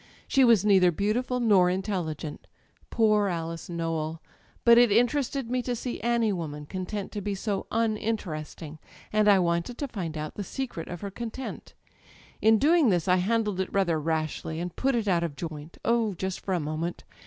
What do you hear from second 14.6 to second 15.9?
put it out of joint